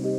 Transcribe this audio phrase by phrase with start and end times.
[0.00, 0.14] Hallo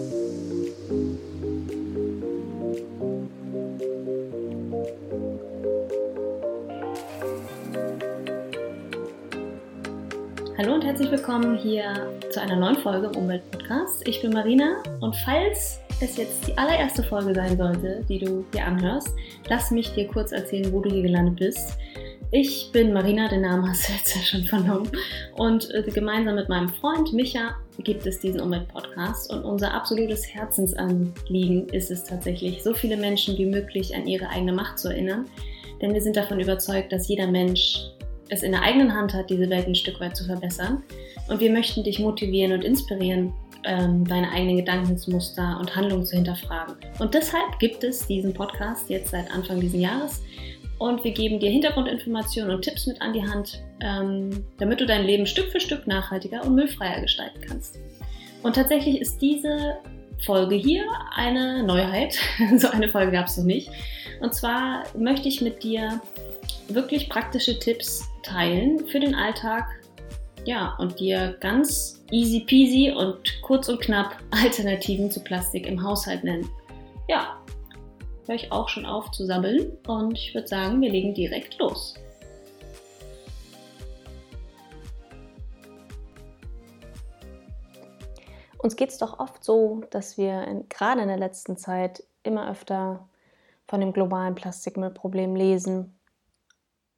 [10.75, 14.07] und herzlich willkommen hier zu einer neuen Folge im Umweltpodcast.
[14.07, 18.67] Ich bin Marina und falls es jetzt die allererste Folge sein sollte, die du hier
[18.67, 19.15] anhörst,
[19.49, 21.79] lass mich dir kurz erzählen, wo du hier gelandet bist.
[22.33, 24.89] Ich bin Marina, den Namen hast du jetzt ja schon vernommen.
[25.35, 29.31] Und äh, gemeinsam mit meinem Freund Micha gibt es diesen Umweltpodcast.
[29.31, 34.53] Und unser absolutes Herzensanliegen ist es tatsächlich, so viele Menschen wie möglich an ihre eigene
[34.53, 35.25] Macht zu erinnern.
[35.81, 37.79] Denn wir sind davon überzeugt, dass jeder Mensch
[38.29, 40.83] es in der eigenen Hand hat, diese Welt ein Stück weit zu verbessern.
[41.27, 46.75] Und wir möchten dich motivieren und inspirieren, ähm, deine eigenen Gedankensmuster und Handlungen zu hinterfragen.
[46.99, 50.21] Und deshalb gibt es diesen Podcast jetzt seit Anfang dieses Jahres.
[50.81, 55.05] Und wir geben dir Hintergrundinformationen und Tipps mit an die Hand, ähm, damit du dein
[55.05, 57.77] Leben Stück für Stück nachhaltiger und müllfreier gestalten kannst.
[58.41, 59.77] Und tatsächlich ist diese
[60.25, 62.17] Folge hier eine Neuheit.
[62.57, 63.69] so eine Folge gab es noch nicht.
[64.21, 66.01] Und zwar möchte ich mit dir
[66.67, 69.67] wirklich praktische Tipps teilen für den Alltag.
[70.45, 76.23] Ja, und dir ganz easy peasy und kurz und knapp Alternativen zu Plastik im Haushalt
[76.23, 76.49] nennen.
[77.07, 77.37] Ja,
[78.27, 81.95] höre ich auch schon auf zu sabbeln und ich würde sagen, wir legen direkt los.
[88.57, 92.49] Uns geht es doch oft so, dass wir in, gerade in der letzten Zeit immer
[92.49, 93.07] öfter
[93.67, 95.97] von dem globalen Plastikmüllproblem lesen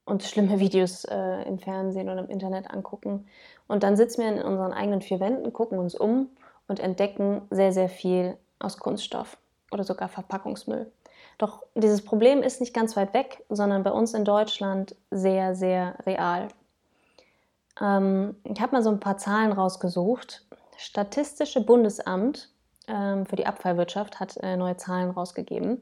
[0.05, 3.25] uns schlimme Videos äh, im Fernsehen oder im Internet angucken.
[3.67, 6.29] Und dann sitzen wir in unseren eigenen vier Wänden, gucken uns um
[6.67, 9.37] und entdecken sehr, sehr viel aus Kunststoff
[9.71, 10.91] oder sogar Verpackungsmüll.
[11.37, 15.95] Doch dieses Problem ist nicht ganz weit weg, sondern bei uns in Deutschland sehr, sehr
[16.05, 16.47] real.
[17.81, 20.45] Ähm, ich habe mal so ein paar Zahlen rausgesucht.
[20.77, 22.49] Statistische Bundesamt
[22.87, 25.81] ähm, für die Abfallwirtschaft hat äh, neue Zahlen rausgegeben.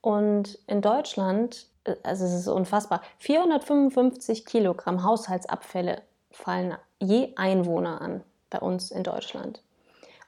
[0.00, 1.68] Und in Deutschland
[2.02, 9.62] also es ist unfassbar, 455 Kilogramm Haushaltsabfälle fallen je Einwohner an bei uns in Deutschland.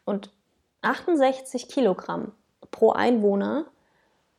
[0.05, 0.31] Und
[0.83, 2.33] 68 Kilogramm
[2.71, 3.67] pro Einwohner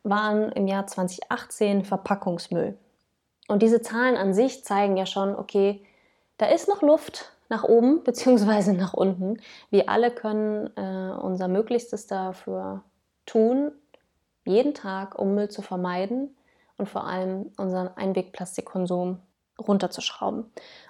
[0.04, 2.78] waren im Jahr 2018 Verpackungsmüll.
[3.48, 5.84] Und diese Zahlen an sich zeigen ja schon, okay,
[6.38, 8.74] da ist noch Luft nach oben bzw.
[8.74, 9.42] nach unten.
[9.70, 12.84] Wir alle können äh, unser Möglichstes dafür
[13.26, 13.72] tun,
[14.46, 16.36] jeden Tag, um Müll zu vermeiden
[16.78, 19.20] und vor allem unseren Einwegplastikkonsum
[19.60, 20.46] runterzuschrauben.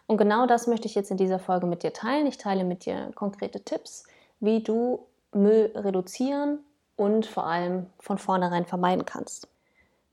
[0.06, 2.28] Und genau das möchte ich jetzt in dieser Folge mit dir teilen.
[2.28, 4.04] Ich teile mit dir konkrete Tipps,
[4.40, 6.60] wie du Müll reduzieren
[7.00, 9.48] und vor allem von vornherein vermeiden kannst.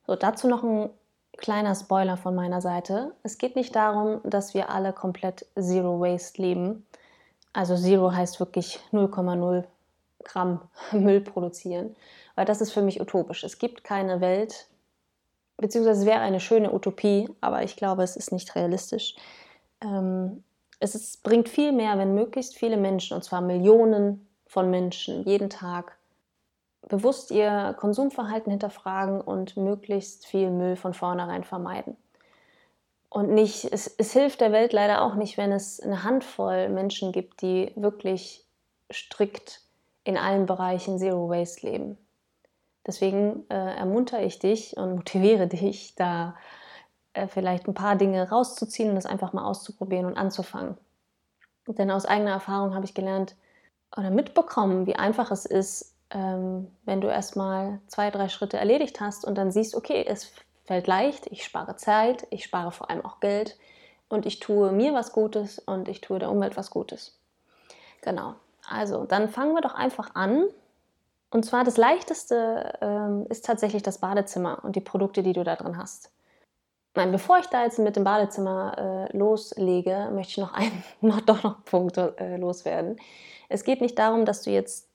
[0.06, 0.88] So, dazu noch ein
[1.36, 3.12] kleiner Spoiler von meiner Seite.
[3.24, 6.86] Es geht nicht darum, dass wir alle komplett Zero Waste leben.
[7.52, 9.64] Also Zero heißt wirklich 0,0
[10.22, 10.60] Gramm
[10.92, 11.96] Müll produzieren,
[12.36, 13.42] weil das ist für mich utopisch.
[13.42, 14.69] Es gibt keine Welt,
[15.56, 19.16] beziehungsweise es wäre eine schöne Utopie, aber ich glaube, es ist nicht realistisch.
[19.80, 20.44] Ähm,
[20.78, 25.50] es ist, bringt viel mehr, wenn möglichst viele Menschen, und zwar Millionen von Menschen, jeden
[25.50, 25.95] Tag
[26.88, 31.97] bewusst ihr Konsumverhalten hinterfragen und möglichst viel Müll von vornherein vermeiden.
[33.08, 37.12] Und nicht, es, es hilft der Welt leider auch nicht, wenn es eine Handvoll Menschen
[37.12, 38.44] gibt, die wirklich
[38.92, 39.62] strikt
[40.04, 41.98] in allen Bereichen Zero Waste leben.
[42.86, 46.36] Deswegen äh, ermuntere ich dich und motiviere dich, da
[47.14, 50.76] äh, vielleicht ein paar Dinge rauszuziehen und das einfach mal auszuprobieren und anzufangen.
[51.66, 53.34] Denn aus eigener Erfahrung habe ich gelernt
[53.96, 59.25] oder mitbekommen, wie einfach es ist, ähm, wenn du erstmal zwei, drei Schritte erledigt hast
[59.25, 60.33] und dann siehst, okay, es
[60.65, 63.59] fällt leicht, ich spare Zeit, ich spare vor allem auch Geld
[64.09, 67.19] und ich tue mir was Gutes und ich tue der Umwelt was Gutes.
[68.03, 68.34] Genau.
[68.69, 70.49] Also, dann fangen wir doch einfach an
[71.31, 75.56] und zwar das leichteste ähm, ist tatsächlich das Badezimmer und die Produkte, die du da
[75.56, 76.11] drin hast.
[76.94, 81.21] Nein, bevor ich da jetzt mit dem Badezimmer äh, loslege, möchte ich noch einen, noch,
[81.21, 82.97] doch noch Punkt äh, loswerden.
[83.49, 84.86] Es geht nicht darum, dass du jetzt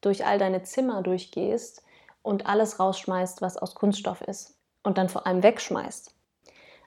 [0.00, 1.82] durch all deine Zimmer durchgehst
[2.22, 6.14] und alles rausschmeißt, was aus Kunststoff ist und dann vor allem wegschmeißt.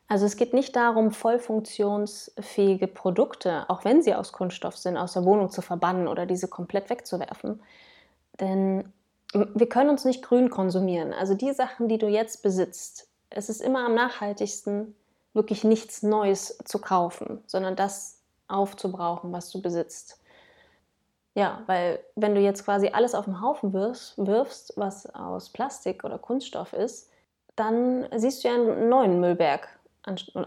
[0.08, 5.14] Also es geht nicht darum, voll funktionsfähige Produkte, auch wenn sie aus Kunststoff sind, aus
[5.14, 7.62] der Wohnung zu verbannen oder diese komplett wegzuwerfen,
[8.40, 8.92] denn
[9.34, 11.14] wir können uns nicht grün konsumieren.
[11.14, 14.96] Also die Sachen, die du jetzt besitzt, es ist immer am nachhaltigsten,
[15.34, 18.20] wirklich nichts Neues zu kaufen, sondern das
[18.50, 20.21] aufzubrauchen, was du besitzt.
[21.34, 26.04] Ja, weil wenn du jetzt quasi alles auf den Haufen wirfst, wirfst, was aus Plastik
[26.04, 27.10] oder Kunststoff ist,
[27.56, 29.68] dann siehst du ja einen neuen Müllberg.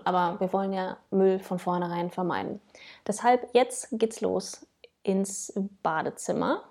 [0.04, 2.60] Aber wir wollen ja Müll von vornherein vermeiden.
[3.06, 4.66] Deshalb jetzt geht's los
[5.04, 5.52] ins
[5.82, 6.64] Badezimmer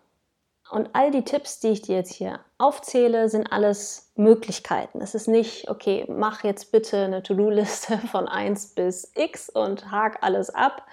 [0.69, 5.01] Und all die Tipps, die ich dir jetzt hier aufzähle, sind alles Möglichkeiten.
[5.01, 10.19] Es ist nicht, okay, mach jetzt bitte eine To-Do-Liste von 1 bis X und hak
[10.21, 10.85] alles ab,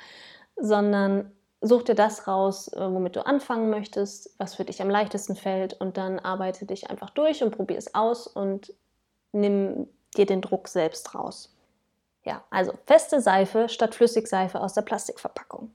[0.57, 5.37] sondern such dir das raus, äh, womit du anfangen möchtest, was für dich am leichtesten
[5.37, 8.73] fällt und dann arbeite dich einfach durch und probier es aus und
[9.33, 11.55] nimm dir den Druck selbst raus.
[12.25, 15.71] Ja, also feste Seife statt Flüssigseife aus der Plastikverpackung.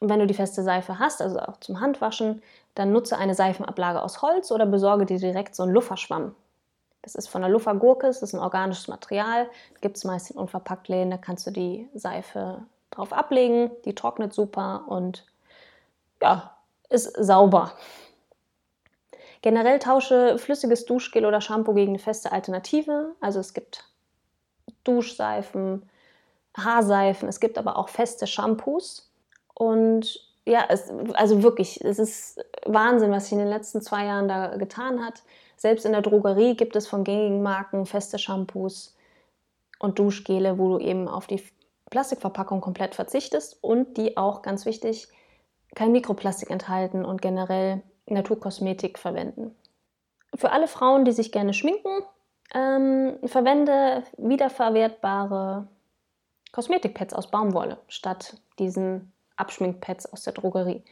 [0.00, 2.42] Und wenn du die feste Seife hast, also auch zum Handwaschen,
[2.74, 6.34] dann nutze eine Seifenablage aus Holz oder besorge dir direkt so einen Lufferschwamm.
[7.02, 9.48] Das ist von der Luffergurke, das ist ein organisches Material,
[9.80, 12.62] gibt es meist in Unverpacktläden, da kannst du die Seife
[12.92, 15.26] drauf ablegen, die trocknet super und
[16.20, 16.56] ja,
[16.88, 17.72] ist sauber.
[19.40, 23.16] Generell tausche flüssiges Duschgel oder Shampoo gegen eine feste Alternative.
[23.20, 23.84] Also es gibt
[24.84, 25.88] Duschseifen,
[26.56, 29.10] Haarseifen, es gibt aber auch feste Shampoos.
[29.54, 34.28] Und ja, es, also wirklich, es ist Wahnsinn, was sich in den letzten zwei Jahren
[34.28, 35.22] da getan hat.
[35.56, 38.96] Selbst in der Drogerie gibt es von gängigen Marken feste Shampoos
[39.78, 41.42] und Duschgele, wo du eben auf die
[41.92, 45.08] Plastikverpackung komplett verzichtest und die auch, ganz wichtig,
[45.74, 49.54] kein Mikroplastik enthalten und generell Naturkosmetik verwenden.
[50.34, 52.02] Für alle Frauen, die sich gerne schminken,
[52.54, 55.68] ähm, verwende wiederverwertbare
[56.52, 60.82] Kosmetikpads aus Baumwolle statt diesen Abschminkpads aus der Drogerie.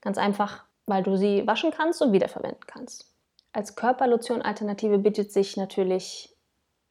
[0.00, 3.12] Ganz einfach, weil du sie waschen kannst und wiederverwenden kannst.
[3.52, 6.34] Als Körperlotion-Alternative bietet sich natürlich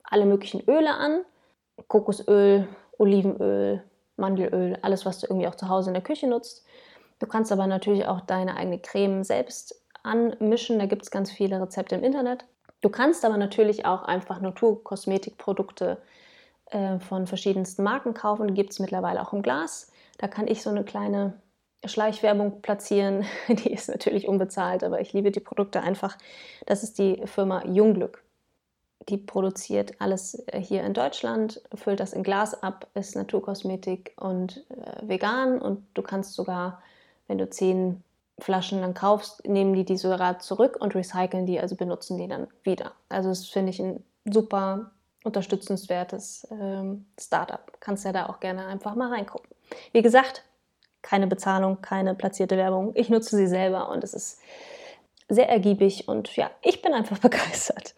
[0.03, 1.25] alle möglichen Öle an.
[1.88, 2.67] Kokosöl,
[2.97, 3.83] Olivenöl,
[4.18, 6.65] Mandelöl, alles, was du irgendwie auch zu Hause in der Küche nutzt.
[7.19, 10.80] Du kannst aber natürlich auch deine eigene Creme selbst anmischen.
[10.80, 12.45] Da gibt es ganz viele Rezepte im Internet.
[12.81, 15.97] Du kannst aber natürlich auch einfach Naturkosmetikprodukte
[16.68, 18.47] äh, von verschiedensten Marken kaufen.
[18.47, 19.91] Die gibt es mittlerweile auch im Glas.
[20.18, 21.33] Da kann ich so eine kleine
[21.83, 23.25] Schleichwerbung platzieren.
[23.48, 26.18] Die ist natürlich unbezahlt, aber ich liebe die Produkte einfach.
[26.65, 28.25] Das ist die Firma Jungglück.
[29.09, 34.65] Die produziert alles äh, hier in Deutschland, füllt das in Glas ab, ist Naturkosmetik und
[34.69, 36.81] äh, vegan und du kannst sogar,
[37.27, 38.03] wenn du zehn
[38.39, 42.47] Flaschen dann kaufst, nehmen die die sogar zurück und recyceln die, also benutzen die dann
[42.63, 42.91] wieder.
[43.07, 44.91] Also das finde ich ein super
[45.23, 47.61] unterstützenswertes ähm, Startup.
[47.79, 49.49] Kannst ja da auch gerne einfach mal reingucken.
[49.91, 50.43] Wie gesagt,
[51.01, 52.91] keine Bezahlung, keine platzierte Werbung.
[52.95, 54.39] Ich nutze sie selber und es ist
[55.29, 57.95] sehr ergiebig und ja, ich bin einfach begeistert.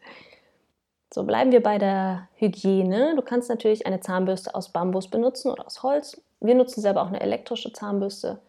[1.13, 3.15] So, bleiben wir bei der Hygiene.
[3.15, 6.21] Du kannst natürlich eine Zahnbürste aus Bambus benutzen oder aus Holz.
[6.42, 8.39] Wir nutzen selber auch eine elektrische Zahnbürste.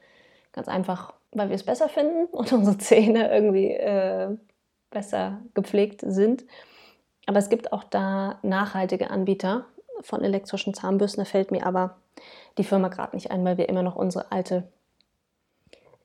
[0.52, 4.37] Ganz einfach, weil wir es besser finden und unsere Zähne irgendwie äh,
[4.90, 6.44] besser gepflegt sind.
[7.26, 9.66] Aber es gibt auch da nachhaltige Anbieter
[10.00, 11.22] von elektrischen Zahnbürsten.
[11.25, 11.96] Da fällt mir aber
[12.56, 14.64] die Firma gerade nicht ein, weil wir immer noch unsere alte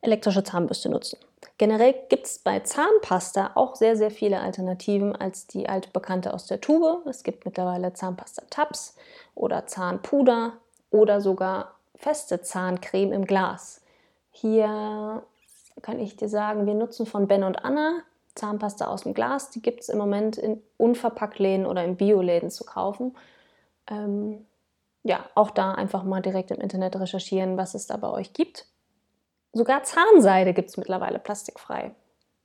[0.02, 1.18] elektrische Zahnbürste nutzen.
[1.58, 6.60] Generell gibt es bei Zahnpasta auch sehr, sehr viele Alternativen als die altbekannte aus der
[6.60, 7.06] Tube.
[7.06, 8.96] Es gibt mittlerweile Zahnpasta-Tabs
[9.34, 10.54] oder Zahnpuder
[10.90, 13.82] oder sogar feste Zahncreme im Glas.
[14.30, 15.22] Hier
[15.82, 18.02] kann ich dir sagen, wir nutzen von Ben und Anna
[18.34, 19.50] Zahnpasta aus dem Glas.
[19.50, 23.16] Die gibt es im Moment in Unverpacktläden oder in Bioläden zu kaufen.
[23.88, 24.46] Ähm,
[25.02, 28.66] ja, auch da einfach mal direkt im Internet recherchieren, was es da bei euch gibt.
[29.54, 31.92] Sogar Zahnseide gibt es mittlerweile plastikfrei,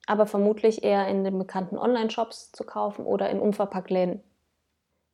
[0.06, 4.22] aber vermutlich eher in den bekannten Online-Shops zu kaufen oder in Unverpacktläden.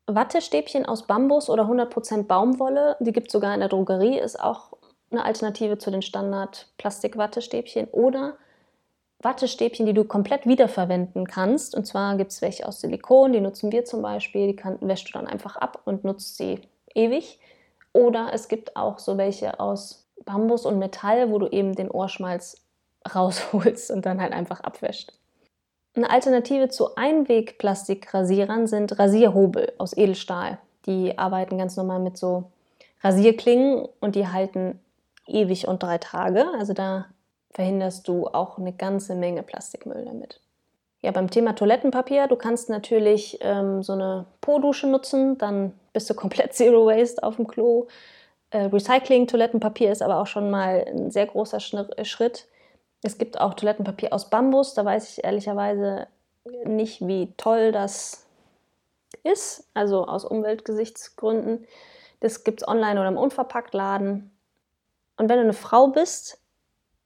[0.05, 4.73] Wattestäbchen aus Bambus oder 100% Baumwolle, die gibt es sogar in der Drogerie, ist auch
[5.09, 8.33] eine Alternative zu den Standard-Plastik-Wattestäbchen oder
[9.19, 11.75] Wattestäbchen, die du komplett wiederverwenden kannst.
[11.75, 15.07] Und zwar gibt es welche aus Silikon, die nutzen wir zum Beispiel, die kann, wäschst
[15.07, 16.59] du dann einfach ab und nutzt sie
[16.93, 17.39] ewig.
[17.93, 22.61] Oder es gibt auch so welche aus Bambus und Metall, wo du eben den Ohrschmalz
[23.15, 25.13] rausholst und dann halt einfach abwäscht.
[25.95, 30.57] Eine Alternative zu Einwegplastikrasierern sind Rasierhobel aus Edelstahl.
[30.85, 32.51] Die arbeiten ganz normal mit so
[33.01, 34.79] Rasierklingen und die halten
[35.27, 36.45] ewig und drei Tage.
[36.57, 37.05] Also da
[37.51, 40.41] verhinderst du auch eine ganze Menge Plastikmüll damit.
[41.01, 46.13] Ja, beim Thema Toilettenpapier, du kannst natürlich ähm, so eine Po-Dusche nutzen, dann bist du
[46.13, 47.87] komplett Zero Waste auf dem Klo.
[48.55, 52.47] Äh, Recycling Toilettenpapier ist aber auch schon mal ein sehr großer Schritt.
[53.01, 56.07] Es gibt auch Toilettenpapier aus Bambus, da weiß ich ehrlicherweise
[56.63, 58.25] nicht, wie toll das
[59.23, 61.67] ist, also aus Umweltgesichtsgründen.
[62.21, 64.31] Das gibt es online oder im Unverpacktladen.
[65.17, 66.39] Und wenn du eine Frau bist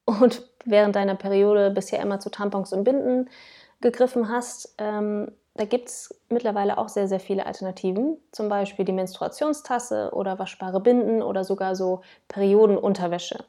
[0.06, 3.28] und während deiner Periode bisher immer zu Tampons und Binden
[3.82, 8.18] gegriffen hast, ähm, da gibt es mittlerweile auch sehr, sehr viele Alternativen.
[8.32, 13.44] Zum Beispiel die Menstruationstasse oder waschbare Binden oder sogar so Periodenunterwäsche.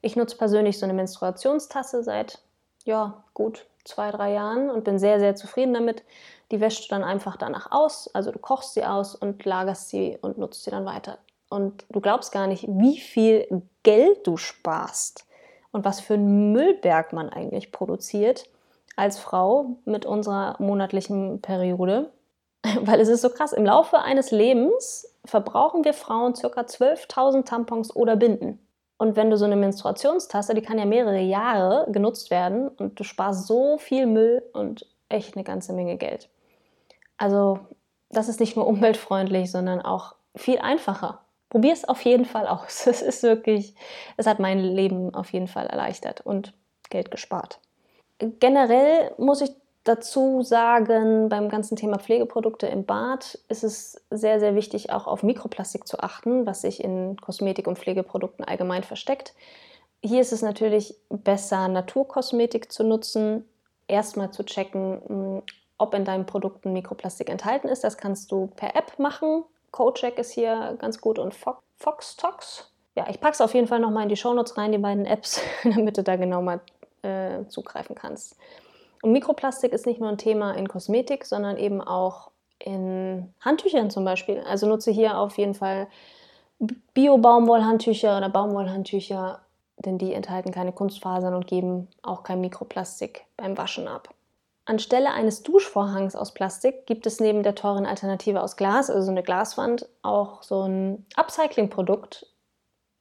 [0.00, 2.38] Ich nutze persönlich so eine Menstruationstasse seit,
[2.84, 6.02] ja, gut zwei, drei Jahren und bin sehr, sehr zufrieden damit.
[6.50, 10.18] Die wäschst du dann einfach danach aus, also du kochst sie aus und lagerst sie
[10.20, 11.18] und nutzt sie dann weiter.
[11.48, 15.26] Und du glaubst gar nicht, wie viel Geld du sparst
[15.72, 18.48] und was für einen Müllberg man eigentlich produziert
[18.96, 22.10] als Frau mit unserer monatlichen Periode.
[22.80, 26.60] Weil es ist so krass, im Laufe eines Lebens verbrauchen wir Frauen ca.
[26.60, 28.58] 12.000 Tampons oder Binden.
[28.98, 33.04] Und wenn du so eine Menstruationstasse, die kann ja mehrere Jahre genutzt werden und du
[33.04, 36.28] sparst so viel Müll und echt eine ganze Menge Geld.
[37.16, 37.60] Also
[38.10, 41.20] das ist nicht nur umweltfreundlich, sondern auch viel einfacher.
[41.48, 42.86] Probier es auf jeden Fall aus.
[42.86, 43.74] Es ist wirklich,
[44.16, 46.52] es hat mein Leben auf jeden Fall erleichtert und
[46.90, 47.58] Geld gespart.
[48.38, 49.50] Generell muss ich
[49.84, 55.22] dazu sagen, beim ganzen Thema Pflegeprodukte im Bad ist es sehr, sehr wichtig, auch auf
[55.22, 59.34] Mikroplastik zu achten, was sich in Kosmetik- und Pflegeprodukten allgemein versteckt.
[60.02, 63.48] Hier ist es natürlich besser, Naturkosmetik zu nutzen,
[63.88, 65.42] erstmal zu checken, hm,
[65.78, 67.84] ob in deinen Produkten Mikroplastik enthalten ist.
[67.84, 69.44] Das kannst du per App machen.
[69.72, 71.34] CodeCheck ist hier ganz gut und
[71.78, 72.70] Foxtox.
[72.96, 75.40] Ja, ich packe es auf jeden Fall nochmal in die Shownotes rein, die beiden Apps,
[75.64, 76.60] damit du da genau mal
[77.02, 78.36] äh, zugreifen kannst.
[79.02, 84.04] Und Mikroplastik ist nicht nur ein Thema in Kosmetik, sondern eben auch in Handtüchern zum
[84.04, 84.40] Beispiel.
[84.40, 85.88] Also nutze hier auf jeden Fall
[86.92, 89.40] Bio-Baumwollhandtücher oder Baumwollhandtücher,
[89.78, 94.10] denn die enthalten keine Kunstfasern und geben auch kein Mikroplastik beim Waschen ab.
[94.66, 99.10] Anstelle eines Duschvorhangs aus Plastik gibt es neben der teuren Alternative aus Glas, also so
[99.10, 102.26] eine Glaswand, auch so ein Upcycling-Produkt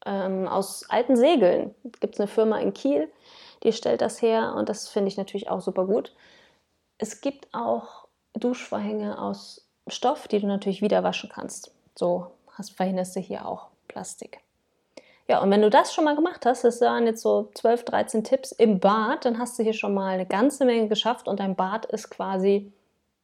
[0.05, 1.75] ähm, aus alten Segeln.
[1.93, 3.09] Es gibt eine Firma in Kiel,
[3.63, 6.13] die stellt das her und das finde ich natürlich auch super gut.
[6.97, 11.71] Es gibt auch Duschvorhänge aus Stoff, die du natürlich wieder waschen kannst.
[11.95, 14.39] So hast, verhinderst du hier auch Plastik.
[15.27, 18.23] Ja, und wenn du das schon mal gemacht hast, das waren jetzt so 12, 13
[18.23, 21.55] Tipps im Bad, dann hast du hier schon mal eine ganze Menge geschafft und dein
[21.55, 22.71] Bad ist quasi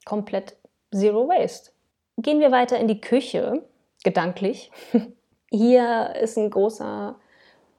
[0.05, 0.55] komplett
[0.93, 1.71] Zero Waste.
[2.17, 3.63] Gehen wir weiter in die Küche,
[4.03, 4.71] gedanklich.
[5.49, 7.15] Hier ist ein großer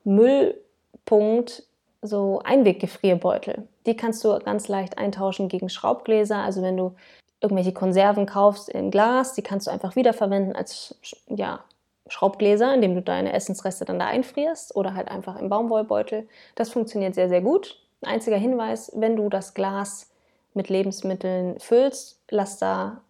[0.04, 1.62] Müllpunkt
[2.06, 3.68] so Einweggefrierbeutel.
[3.86, 6.38] Die kannst du ganz leicht eintauschen gegen Schraubgläser.
[6.38, 6.94] Also wenn du
[7.40, 10.94] irgendwelche Konserven kaufst in Glas, die kannst du einfach wiederverwenden als
[11.28, 11.60] ja,
[12.08, 16.28] Schraubgläser, indem du deine Essensreste dann da einfrierst oder halt einfach im Baumwollbeutel.
[16.54, 17.78] Das funktioniert sehr, sehr gut.
[18.02, 20.10] Einziger Hinweis, wenn du das Glas
[20.54, 23.02] mit Lebensmitteln füllst, lass da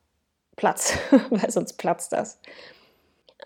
[0.57, 0.99] Platz,
[1.31, 2.41] weil sonst platzt das.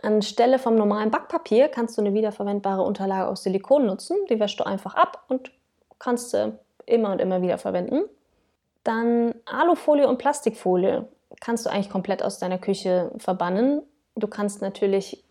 [0.03, 4.17] Anstelle vom normalen Backpapier kannst du eine wiederverwendbare Unterlage aus Silikon nutzen.
[4.29, 5.51] Die wäschst du einfach ab und
[5.99, 6.53] kannst sie
[6.87, 8.05] immer und immer wieder verwenden.
[8.85, 11.07] Dann Alufolie und Plastikfolie
[11.41, 13.83] kannst du eigentlich komplett aus deiner Küche verbannen.
[14.17, 15.23] Du kannst natürlich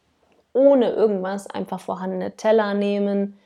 [0.54, 3.40] ohne irgendwas einfach vorhandene Teller nehmen,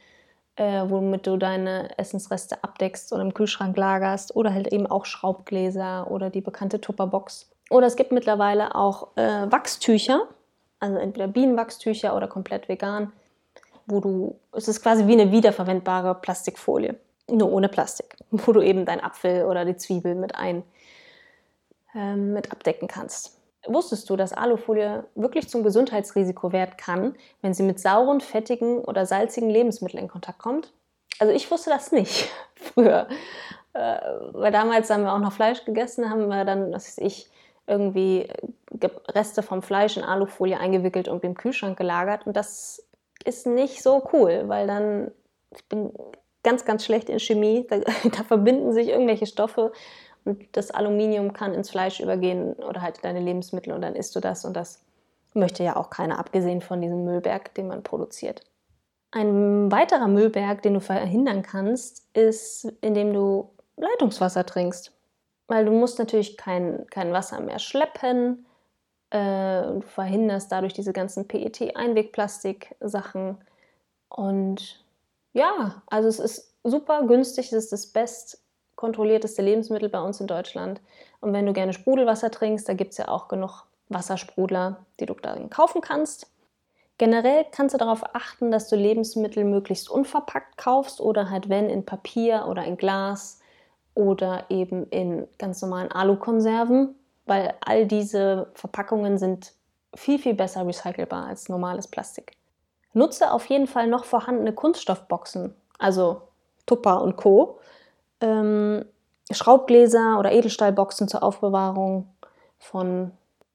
[0.55, 6.10] äh, womit du deine Essensreste abdeckst oder im Kühlschrank lagerst oder halt eben auch Schraubgläser
[6.12, 7.50] oder die bekannte Tupperbox.
[7.70, 10.27] Oder es gibt mittlerweile auch äh, Wachstücher,
[10.84, 13.13] also entweder Bienenwachstücher oder komplett vegan,
[13.86, 16.96] wo du, es ist quasi wie eine wiederverwendbare Plastikfolie,
[17.30, 20.63] nur ohne Plastik, wo du eben deinen Apfel oder die Zwiebel mit ein,
[21.96, 23.40] ähm, mit abdecken kannst.
[23.66, 29.06] Wusstest du, dass Alufolie wirklich zum Gesundheitsrisiko werden kann, wenn sie mit sauren, fettigen oder
[29.06, 30.74] salzigen Lebensmitteln in Kontakt kommt?
[31.18, 33.08] Also ich wusste das nicht früher.
[33.72, 34.00] Äh,
[34.34, 37.30] weil damals haben wir auch noch Fleisch gegessen, haben wir dann, was weiß ich,
[37.68, 38.28] irgendwie
[39.10, 42.25] Reste vom Fleisch in Alufolie eingewickelt und im Kühlschrank gelagert.
[42.25, 42.86] Und das
[43.25, 45.12] ist nicht so cool, weil dann,
[45.56, 45.92] ich bin
[46.44, 49.72] ganz, ganz schlecht in Chemie, da, da verbinden sich irgendwelche Stoffe
[50.25, 54.20] und das Aluminium kann ins Fleisch übergehen oder halt deine Lebensmittel und dann isst du
[54.20, 54.82] das und das
[55.34, 58.44] möchte ja auch keiner, abgesehen von diesem Müllberg, den man produziert.
[59.12, 64.92] Ein weiterer Müllberg, den du verhindern kannst, ist, indem du Leitungswasser trinkst
[65.48, 68.46] weil du musst natürlich kein, kein Wasser mehr schleppen.
[69.13, 73.38] Äh, du verhinderst dadurch diese ganzen PET-Einwegplastik-Sachen.
[74.10, 74.84] Und
[75.34, 78.41] ja, also es ist super günstig, es ist das best
[78.75, 80.82] kontrollierteste Lebensmittel bei uns in Deutschland.
[81.22, 85.13] Und wenn du gerne Sprudelwasser trinkst, da gibt es ja auch genug Wassersprudler, die du
[85.13, 86.32] dann kaufen kannst.
[86.98, 91.86] Generell kannst du darauf achten, dass du Lebensmittel möglichst unverpackt kaufst oder halt wenn in
[91.86, 93.39] Papier oder in Glas
[93.93, 99.53] oder eben in ganz normalen Alukonserven, weil all diese Verpackungen sind
[99.96, 102.34] viel, viel besser recycelbar als normales Plastik.
[102.94, 106.22] Nutze auf jeden Fall noch vorhandene Kunststoffboxen, also
[106.65, 107.60] Tupper und Co.
[108.22, 108.86] Ähm,
[109.32, 112.08] Schraubgläser oder Edelstahlboxen zur Aufbewahrung
[112.60, 113.12] von,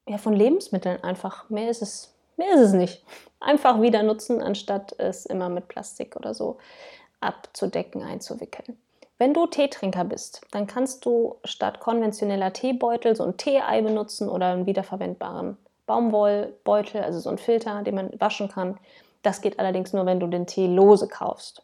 [0.09, 1.49] ja, von Lebensmitteln einfach.
[1.51, 3.05] Mehr ist, es, mehr ist es nicht.
[3.41, 6.59] Einfach wieder nutzen, anstatt es immer mit Plastik oder so
[7.21, 8.79] abzudecken, einzuwickeln.
[9.19, 14.47] Wenn du Teetrinker bist, dann kannst du statt konventioneller Teebeutel so ein Teeei benutzen oder
[14.47, 15.57] einen wiederverwendbaren
[15.87, 18.79] Baumwollbeutel, also so ein Filter, den man waschen kann.
[19.23, 21.63] Das geht allerdings nur, wenn du den Tee lose kaufst.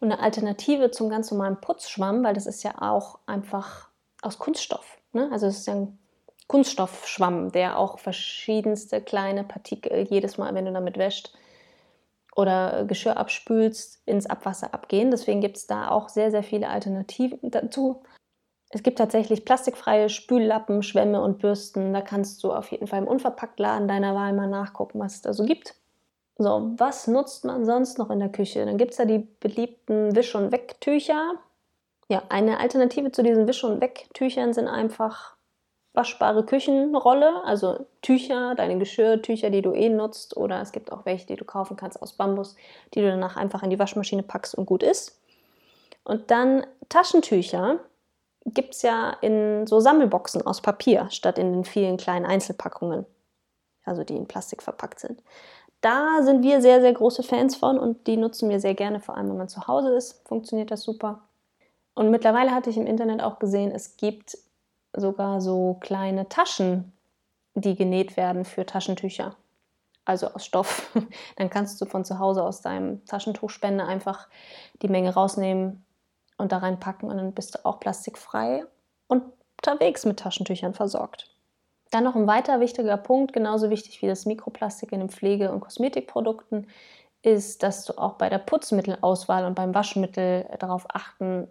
[0.00, 3.88] Und eine Alternative zum ganz normalen Putzschwamm, weil das ist ja auch einfach
[4.22, 4.98] aus Kunststoff.
[5.12, 5.28] Ne?
[5.30, 5.98] Also es ist ja ein
[6.46, 11.36] Kunststoffschwamm, der auch verschiedenste kleine Partikel jedes Mal, wenn du damit wäscht
[12.36, 15.10] oder Geschirr abspülst, ins Abwasser abgehen.
[15.10, 18.02] Deswegen gibt es da auch sehr, sehr viele Alternativen dazu.
[18.70, 21.92] Es gibt tatsächlich plastikfreie Spüllappen, Schwämme und Bürsten.
[21.92, 25.32] Da kannst du auf jeden Fall im Unverpacktladen deiner Wahl mal nachgucken, was es da
[25.32, 25.74] so gibt.
[26.36, 28.66] So, was nutzt man sonst noch in der Küche?
[28.66, 31.36] Dann gibt es da die beliebten Wisch- und Wegtücher.
[32.08, 35.35] Ja, eine Alternative zu diesen Wisch- und Wegtüchern sind einfach
[35.96, 41.26] waschbare Küchenrolle, also Tücher, deine Geschirrtücher, die du eh nutzt, oder es gibt auch welche,
[41.26, 42.54] die du kaufen kannst aus Bambus,
[42.94, 45.18] die du danach einfach in die Waschmaschine packst und gut ist.
[46.04, 47.80] Und dann Taschentücher
[48.44, 53.06] gibt es ja in so Sammelboxen aus Papier, statt in den vielen kleinen Einzelpackungen,
[53.84, 55.22] also die in Plastik verpackt sind.
[55.80, 59.16] Da sind wir sehr, sehr große Fans von und die nutzen wir sehr gerne, vor
[59.16, 61.22] allem wenn man zu Hause ist, funktioniert das super.
[61.94, 64.38] Und mittlerweile hatte ich im Internet auch gesehen, es gibt
[64.96, 66.92] sogar so kleine Taschen,
[67.54, 69.36] die genäht werden für Taschentücher.
[70.04, 70.90] Also aus Stoff.
[71.36, 74.28] Dann kannst du von zu Hause aus deinem Taschentuchspender einfach
[74.82, 75.84] die Menge rausnehmen
[76.38, 78.64] und da reinpacken und dann bist du auch plastikfrei
[79.08, 79.22] und
[79.56, 81.30] unterwegs mit Taschentüchern versorgt.
[81.90, 85.60] Dann noch ein weiter wichtiger Punkt, genauso wichtig wie das Mikroplastik in den Pflege- und
[85.60, 86.66] Kosmetikprodukten,
[87.22, 91.48] ist, dass du auch bei der Putzmittelauswahl und beim Waschmittel darauf achten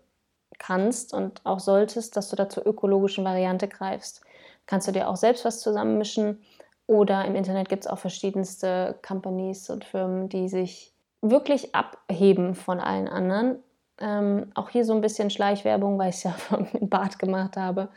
[0.60, 4.22] kannst und auch solltest, dass du da zur ökologischen Variante greifst.
[4.66, 6.42] Kannst du dir auch selbst was zusammenmischen
[6.88, 12.80] oder im Internet gibt es auch verschiedenste Companies und Firmen, die sich wirklich abheben von
[12.80, 13.58] allen anderen.
[14.00, 16.36] Ähm, auch hier so ein bisschen Schleichwerbung, weil ich es ja
[16.74, 17.90] im Bad gemacht habe,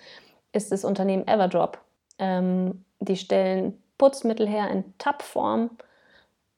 [0.52, 1.78] ist das Unternehmen Everdrop.
[2.18, 5.70] Ähm, die stellen Putzmittel her in Tab-Form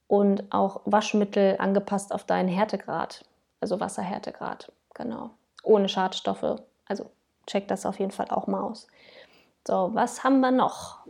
[0.06, 3.24] und auch Waschmittel angepasst auf deinen Härtegrad,
[3.60, 5.30] also Wasserhärtegrad, genau
[5.62, 6.62] ohne Schadstoffe.
[6.86, 7.10] Also
[7.46, 8.86] check das auf jeden Fall auch mal aus.
[9.66, 11.06] So, was haben wir noch?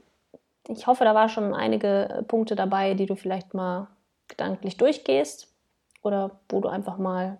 [0.68, 3.88] Ich hoffe, da waren schon einige Punkte dabei, die du vielleicht mal
[4.28, 5.48] gedanklich durchgehst
[6.02, 7.38] oder wo du einfach mal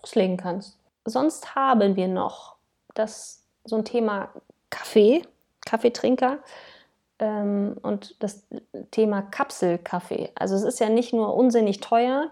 [0.00, 0.78] loslegen kannst.
[1.04, 2.56] Sonst haben wir noch
[2.94, 4.30] das so ein Thema
[4.70, 5.22] Kaffee,
[5.64, 6.38] Kaffeetrinker
[7.18, 8.44] ähm, und das
[8.90, 10.30] Thema Kapselkaffee.
[10.34, 12.30] Also es ist ja nicht nur unsinnig teuer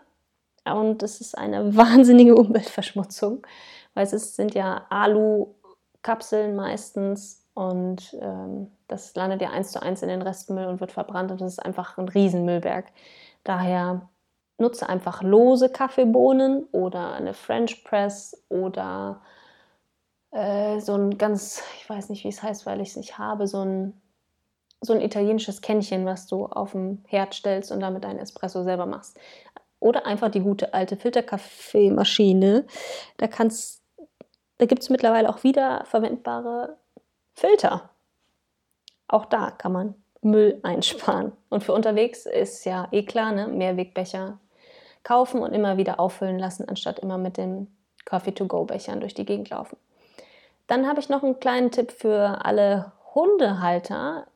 [0.64, 3.46] und es ist eine wahnsinnige Umweltverschmutzung
[3.94, 10.08] weil es sind ja Alu-Kapseln meistens und ähm, das landet ja eins zu eins in
[10.08, 12.86] den Restmüll und wird verbrannt und das ist einfach ein Riesenmüllberg.
[13.44, 14.08] Daher
[14.58, 19.20] nutze einfach lose Kaffeebohnen oder eine French Press oder
[20.34, 23.46] äh, so ein ganz, ich weiß nicht, wie es heißt, weil ich es nicht habe,
[23.46, 24.00] so ein,
[24.80, 28.86] so ein italienisches Kännchen, was du auf dem Herd stellst und damit deinen Espresso selber
[28.86, 29.18] machst.
[29.80, 32.66] Oder einfach die gute alte Filterkaffeemaschine.
[33.16, 33.83] Da kannst
[34.58, 36.76] da gibt es mittlerweile auch wieder verwendbare
[37.34, 37.90] Filter.
[39.08, 41.32] Auch da kann man Müll einsparen.
[41.50, 43.48] Und für unterwegs ist ja eh klar, ne?
[43.48, 44.38] Mehrwegbecher
[45.02, 47.68] kaufen und immer wieder auffüllen lassen, anstatt immer mit den
[48.06, 49.76] Coffee-to-go-Bechern durch die Gegend laufen.
[50.66, 54.26] Dann habe ich noch einen kleinen Tipp für alle Hundehalter.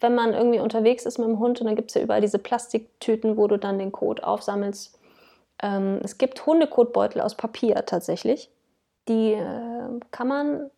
[0.00, 2.40] Wenn man irgendwie unterwegs ist mit dem Hund und dann gibt es ja überall diese
[2.40, 4.98] Plastiktüten, wo du dann den Kot aufsammelst.
[5.62, 8.50] Ähm, es gibt Hundekotbeutel aus Papier tatsächlich
[9.08, 10.70] die äh, kann man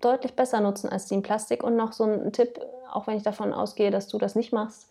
[0.00, 1.62] deutlich besser nutzen als die in Plastik.
[1.62, 4.88] Und noch so ein Tipp, auch wenn ich davon ausgehe, dass du das nicht machst,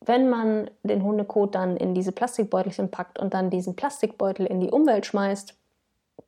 [0.00, 4.70] wenn man den Hundekot dann in diese Plastikbeutelchen packt und dann diesen Plastikbeutel in die
[4.70, 5.54] Umwelt schmeißt,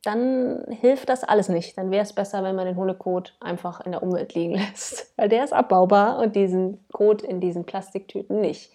[0.02, 1.76] dann hilft das alles nicht.
[1.76, 5.28] Dann wäre es besser, wenn man den Hundekot einfach in der Umwelt liegen lässt, weil
[5.28, 8.72] der ist abbaubar und diesen Kot in diesen Plastiktüten nicht.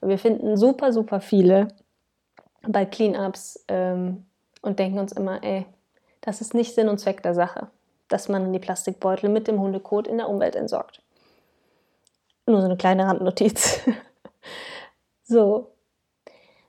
[0.00, 1.68] Wir finden super, super viele
[2.68, 4.26] bei Cleanups ähm,
[4.62, 5.66] und denken uns immer, ey,
[6.26, 7.68] das ist nicht Sinn und Zweck der Sache,
[8.08, 11.00] dass man die Plastikbeutel mit dem Hundekot in der Umwelt entsorgt.
[12.46, 13.80] Nur so eine kleine Randnotiz.
[15.24, 15.70] so.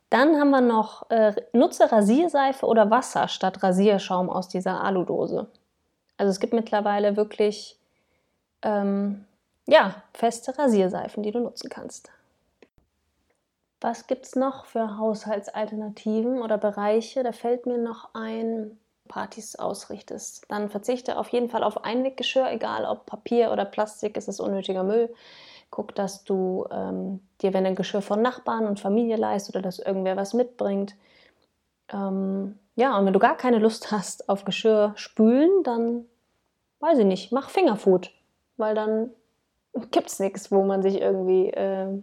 [0.10, 5.48] Dann haben wir noch, äh, nutze Rasierseife oder Wasser statt Rasierschaum aus dieser Aludose.
[6.18, 7.78] Also es gibt mittlerweile wirklich
[8.62, 9.26] ähm,
[9.68, 12.12] ja, feste Rasierseifen, die du nutzen kannst.
[13.82, 17.24] Was gibt es noch für Haushaltsalternativen oder Bereiche?
[17.24, 20.46] Da fällt mir noch ein Partys ausrichtest.
[20.50, 24.84] Dann verzichte auf jeden Fall auf Einweggeschirr, egal ob Papier oder Plastik, ist es unnötiger
[24.84, 25.14] Müll.
[25.70, 29.80] Guck, dass du ähm, dir, wenn ein Geschirr von Nachbarn und Familie leist oder dass
[29.80, 30.96] irgendwer was mitbringt,
[31.92, 36.06] Ähm, ja, und wenn du gar keine Lust hast auf Geschirr spülen, dann
[36.80, 38.12] weiß ich nicht, mach Fingerfood,
[38.58, 39.12] weil dann
[39.92, 42.02] gibt es nichts, wo man sich irgendwie, äh,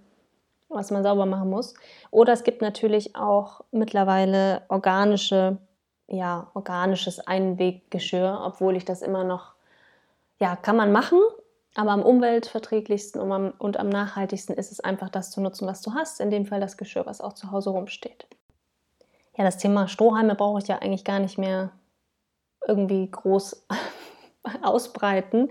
[0.68, 1.74] was man sauber machen muss.
[2.10, 5.58] Oder es gibt natürlich auch mittlerweile organische,
[6.06, 9.54] ja, organisches Einweggeschirr, obwohl ich das immer noch,
[10.38, 11.20] ja, kann man machen,
[11.74, 15.82] aber am umweltverträglichsten und am, und am nachhaltigsten ist es einfach, das zu nutzen, was
[15.82, 16.20] du hast.
[16.20, 18.26] In dem Fall das Geschirr, was auch zu Hause rumsteht.
[19.36, 21.72] Ja, das Thema Strohhalme brauche ich ja eigentlich gar nicht mehr
[22.66, 23.66] irgendwie groß
[24.62, 25.50] ausbreiten.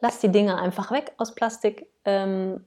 [0.00, 1.88] Lass die Dinge einfach weg aus Plastik.
[2.04, 2.64] Ähm,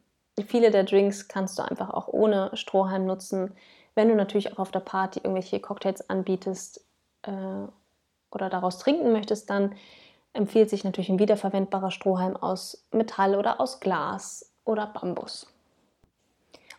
[0.48, 3.54] viele der Drinks kannst du einfach auch ohne Strohhalm nutzen.
[3.94, 6.84] Wenn du natürlich auch auf der Party irgendwelche Cocktails anbietest
[7.24, 7.68] äh,
[8.32, 9.76] oder daraus trinken möchtest, dann
[10.34, 15.48] empfiehlt sich natürlich ein wiederverwendbarer Strohhalm aus Metall oder aus Glas oder Bambus.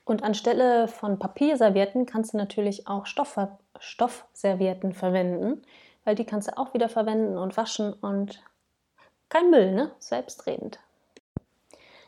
[0.04, 3.38] Und anstelle von Papierservietten kannst du natürlich auch Stoff,
[3.78, 5.62] Stoffservietten verwenden,
[6.04, 8.42] weil die kannst du auch wieder verwenden und waschen und
[9.28, 9.92] kein Müll, ne?
[9.98, 10.78] Selbstredend.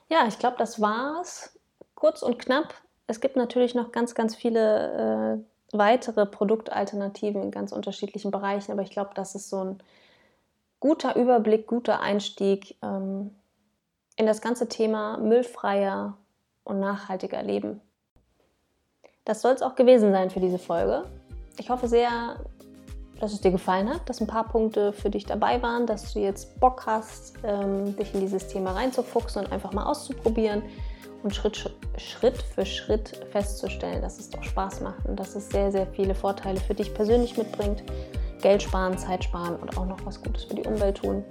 [0.08, 1.58] Ja, ich glaube, das war's.
[1.94, 2.74] Kurz und knapp.
[3.06, 8.82] Es gibt natürlich noch ganz, ganz viele äh, weitere Produktalternativen in ganz unterschiedlichen Bereichen, aber
[8.82, 9.78] ich glaube, das ist so ein
[10.80, 13.34] guter Überblick, guter Einstieg ähm,
[14.16, 16.16] in das ganze Thema müllfreier
[16.64, 17.80] und nachhaltiger Leben.
[19.24, 21.04] Das soll es auch gewesen sein für diese Folge.
[21.58, 22.36] Ich hoffe sehr,
[23.20, 26.20] dass es dir gefallen hat, dass ein paar Punkte für dich dabei waren, dass du
[26.20, 30.62] jetzt Bock hast, ähm, dich in dieses Thema reinzufuchsen und einfach mal auszuprobieren
[31.22, 35.72] und Schritt, Schritt für Schritt festzustellen, dass es doch Spaß macht und dass es sehr,
[35.72, 37.82] sehr viele Vorteile für dich persönlich mitbringt.
[38.42, 41.24] Geld sparen, Zeit sparen und auch noch was Gutes für die Umwelt tun.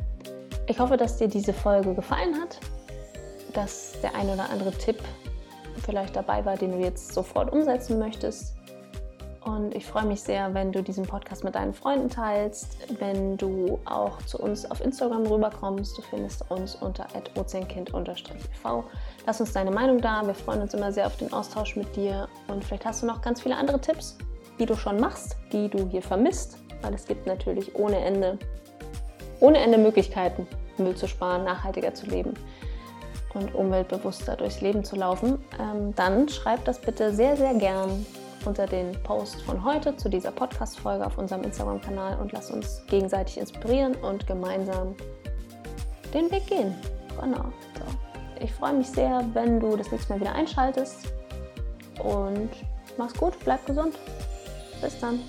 [0.65, 2.60] Ich hoffe, dass dir diese Folge gefallen hat,
[3.54, 4.98] dass der ein oder andere Tipp
[5.86, 8.56] vielleicht dabei war, den du jetzt sofort umsetzen möchtest.
[9.45, 13.79] Und ich freue mich sehr, wenn du diesen Podcast mit deinen Freunden teilst, wenn du
[13.84, 15.97] auch zu uns auf Instagram rüberkommst.
[15.97, 18.84] Du findest uns unter ozeankind-ev.
[19.25, 20.25] Lass uns deine Meinung da.
[20.25, 22.29] Wir freuen uns immer sehr auf den Austausch mit dir.
[22.47, 24.17] Und vielleicht hast du noch ganz viele andere Tipps,
[24.60, 28.38] die du schon machst, die du hier vermisst, weil es gibt natürlich ohne Ende,
[29.41, 32.34] ohne Ende Möglichkeiten, Müll zu sparen, nachhaltiger zu leben
[33.34, 38.06] und umweltbewusster durchs Leben zu laufen, ähm, dann schreib das bitte sehr, sehr gern
[38.47, 43.38] unter den Post von heute zu dieser Podcast-Folge auf unserem Instagram-Kanal und lass uns gegenseitig
[43.38, 44.95] inspirieren und gemeinsam
[46.13, 46.75] den Weg gehen.
[47.19, 47.45] Genau.
[47.77, 48.43] So.
[48.43, 51.13] Ich freue mich sehr, wenn du das nächste Mal wieder einschaltest
[52.03, 52.49] und
[52.97, 53.95] mach's gut, bleib gesund.
[54.82, 55.19] Bis dann.